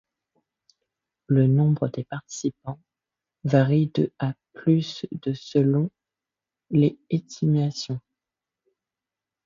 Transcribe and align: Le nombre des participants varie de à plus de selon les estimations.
Le 1.27 1.45
nombre 1.45 1.87
des 1.89 2.03
participants 2.05 2.79
varie 3.43 3.91
de 3.93 4.11
à 4.17 4.33
plus 4.53 5.05
de 5.11 5.31
selon 5.35 5.91
les 6.71 6.97
estimations. 7.11 8.01